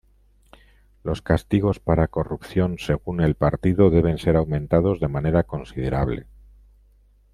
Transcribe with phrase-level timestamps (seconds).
[1.03, 6.25] Los castigos para corrupción según el partido deben ser aumentados de manera considerable.